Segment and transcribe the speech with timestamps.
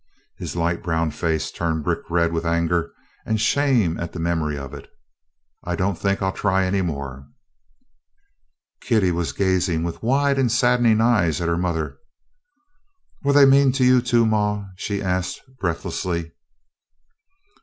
[0.39, 2.91] His light brown face turned brick red with anger
[3.23, 4.89] and shame at the memory of it.
[5.63, 7.27] "I don't think I 'll try any more."
[8.81, 11.99] Kitty was gazing with wide and saddening eyes at her mother.
[13.23, 16.31] "Were they mean to you too, ma?" she asked breathlessly.